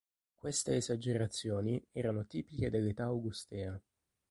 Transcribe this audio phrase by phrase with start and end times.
[0.33, 3.79] Queste esagerazioni erano tipiche dell'età augustea.